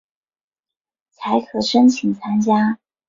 [1.11, 2.79] 才可申请参加